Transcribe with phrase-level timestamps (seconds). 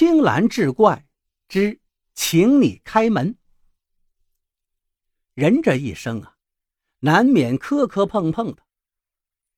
[0.00, 1.06] 青兰志怪
[1.46, 1.78] 之，
[2.14, 3.36] 请你开门。
[5.34, 6.36] 人这一生啊，
[7.00, 8.62] 难免磕磕碰碰的。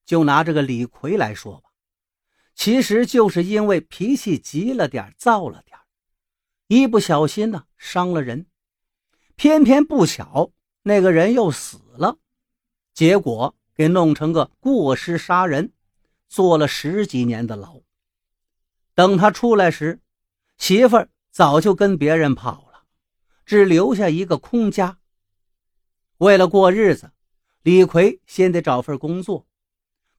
[0.04, 1.70] 就拿这个李逵来说吧，
[2.56, 5.78] 其实就是因为脾气急了点，躁了点，
[6.66, 8.46] 一不小心呢伤了人，
[9.36, 10.50] 偏偏不巧
[10.82, 12.18] 那个人又死了，
[12.92, 15.72] 结果给弄成个过失杀人，
[16.26, 17.80] 坐了十几年的牢。
[18.94, 20.01] 等他出来时，
[20.62, 22.84] 媳妇儿早就跟别人跑了，
[23.44, 24.96] 只留下一个空家。
[26.18, 27.10] 为了过日子，
[27.64, 29.44] 李逵先得找份工作。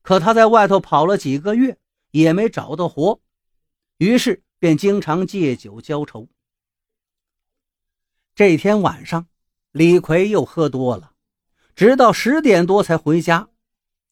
[0.02, 1.78] 可他在外头跑了几个月，
[2.10, 3.22] 也没找到活，
[3.96, 6.28] 于是便经常借酒浇愁。
[8.34, 9.26] 这天晚上，
[9.72, 11.12] 李逵又喝多了，
[11.74, 13.48] 直到十点多才回家，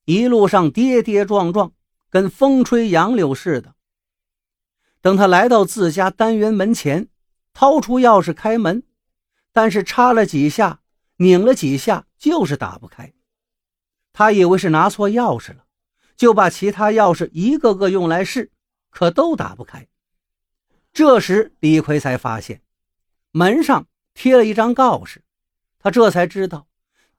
[0.07, 1.75] 一路上跌跌撞撞，
[2.09, 3.75] 跟风吹杨柳似的。
[5.03, 7.09] 等他来到自家单元门前，
[7.53, 8.85] 掏出钥匙开门，
[9.53, 10.81] 但是插了几下，
[11.17, 13.13] 拧了几下，就是打不开。
[14.13, 15.65] 他以为是拿错钥匙了，
[16.17, 18.53] 就把其他钥匙一个个用来试，
[18.91, 19.89] 可都打不开。
[20.93, 22.63] 这时李逵才发现，
[23.33, 25.25] 门上贴了一张告示，
[25.81, 26.69] 他这才知道，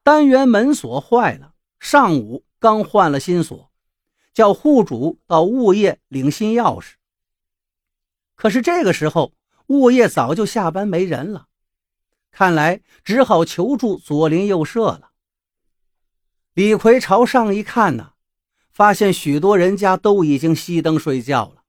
[0.04, 3.72] 单元门锁坏了，上午刚换了新锁，
[4.34, 6.94] 叫户主到物业领新钥匙。
[8.44, 9.32] 可是这个时候，
[9.68, 11.48] 物业早就下班没人了，
[12.30, 15.12] 看来只好求助左邻右舍了。
[16.54, 18.16] 李逵朝上一看呢，
[18.70, 21.64] 发现许多人家都已经熄灯睡觉了，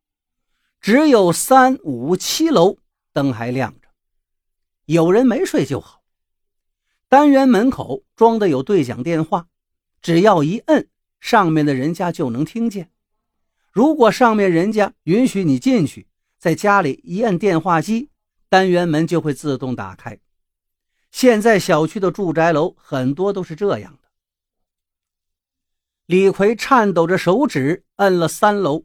[0.81, 2.79] 只有三五七楼
[3.13, 3.87] 灯还亮着，
[4.87, 6.03] 有人没睡就好。
[7.09, 9.47] 单元门口装的有对讲电话，
[10.03, 10.89] 只要一摁，
[11.21, 12.91] 上面的人家就能听见。
[13.71, 16.09] 如果上面人家允许你进去。
[16.45, 18.11] 在家里一按电话机，
[18.51, 20.21] 单元门就会自动打开。
[21.11, 24.11] 现在小区的住宅楼很多都是这样的。
[26.05, 28.85] 李逵颤抖着手指摁了三楼，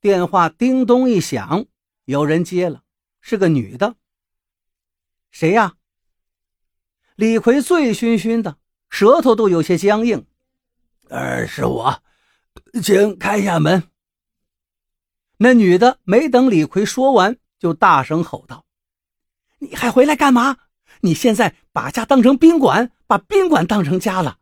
[0.00, 1.66] 电话叮咚一响，
[2.06, 2.82] 有人接了，
[3.20, 3.94] 是个女的。
[5.30, 5.76] 谁呀？
[7.14, 8.58] 李逵醉醺醺的，
[8.90, 10.26] 舌头都有些僵硬。
[11.08, 12.02] 呃，是我，
[12.82, 13.80] 请开下门。
[15.44, 18.64] 那女的没等李逵说完，就大声吼道
[19.60, 20.56] ：“你还回来干嘛？
[21.02, 24.38] 你现在把家当成宾馆，把宾馆当成家了。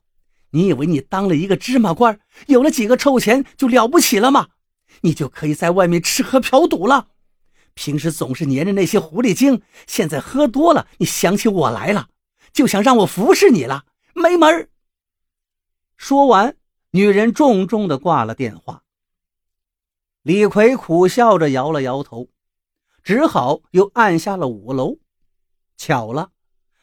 [0.50, 4.50] 你以为你当了一个芝麻官，有了几个臭钱就了不起了吗？
[5.00, 7.08] 你就可以在外面吃喝嫖赌了。
[7.74, 12.10] 平时总是黏着那些狐狸精，现在喝多了，你想起我来了，
[12.52, 14.68] 就想让我服侍你了，没门
[15.96, 16.54] 说完，
[16.92, 18.84] 女人重重的挂了电话。
[20.22, 22.30] 李逵苦笑着摇了摇头，
[23.02, 25.00] 只好又按下了五楼。
[25.76, 26.30] 巧了，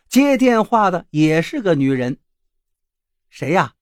[0.10, 2.20] 接电话的也是个女人。
[3.30, 3.76] 谁呀？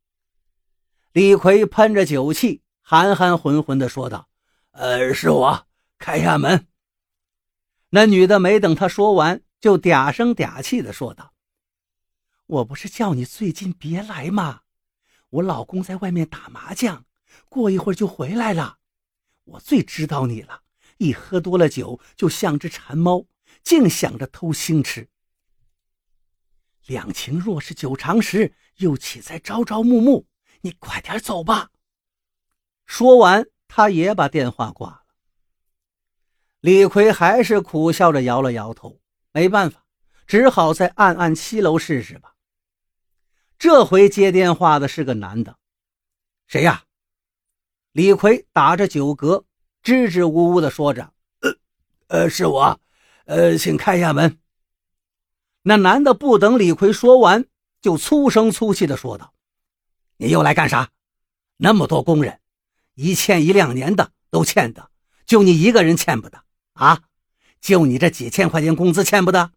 [1.12, 4.30] 李逵喷着酒气，含含混混地说道
[4.74, 5.68] ：“呃，是我，
[5.98, 6.68] 开下门。”
[7.90, 11.34] 那女的没等他说完，就嗲声嗲气地说道
[12.46, 14.62] ：“我不是叫你最近别来吗？
[15.30, 17.06] 我老公在外面打麻将，
[17.50, 18.77] 过一会儿就回来了。”
[19.48, 20.62] 我最知道你了，
[20.98, 23.26] 一喝多了酒就像只馋猫，
[23.64, 25.10] 净想着偷腥吃。
[26.86, 30.26] 两情若是久长时，又岂在朝朝暮暮？
[30.62, 31.72] 你快点走吧。
[32.86, 35.04] 说完，他也把电话挂了。
[36.62, 39.00] 李逵还是苦笑着摇了摇头，
[39.32, 39.86] 没办法，
[40.26, 42.34] 只好再按按七楼试试吧。
[43.60, 45.58] 这回接电话的是个男的，
[46.48, 46.87] 谁呀？
[47.98, 49.44] 李逵打着酒嗝，
[49.82, 51.58] 支支吾吾地说着：“呃，
[52.10, 52.80] 呃，是我，
[53.26, 54.38] 呃，请开下门。”
[55.66, 57.46] 那男的不等李逵说完，
[57.82, 59.34] 就粗声粗气地说道
[60.18, 60.92] ：“你又来干啥？
[61.58, 62.40] 那么多工人，
[62.94, 64.92] 一欠一两年的都欠的，
[65.26, 66.44] 就你一个人欠不得
[66.74, 67.02] 啊？
[67.60, 69.54] 就你这几千块钱工资欠不得？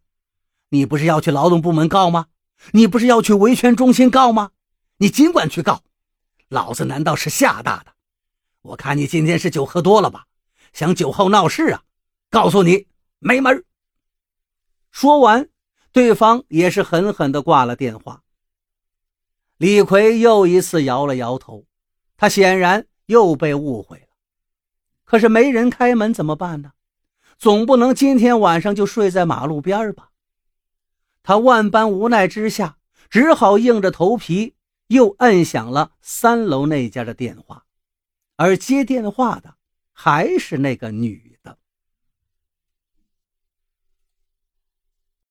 [0.71, 2.29] 你不是要去劳动部门告吗？
[2.73, 4.53] 你不是要去维权中心告吗？
[4.97, 5.83] 你尽管去告，
[6.49, 7.93] 老子难道是吓大的？”
[8.63, 10.27] 我看你今天是酒喝多了吧，
[10.73, 11.83] 想酒后闹事啊！
[12.29, 12.87] 告诉你，
[13.19, 13.65] 没门
[14.91, 15.49] 说完，
[15.93, 18.23] 对方也是狠狠地挂了电话。
[19.57, 21.67] 李逵又一次摇了摇头，
[22.17, 24.07] 他显然又被误会了。
[25.05, 26.73] 可是没人开门怎么办呢？
[27.39, 30.11] 总不能今天晚上就睡在马路边吧？
[31.23, 32.77] 他万般无奈之下，
[33.09, 34.55] 只好硬着头皮
[34.89, 37.65] 又摁响了三楼那家的电话。
[38.41, 39.57] 而接电话的
[39.93, 41.30] 还是那个女。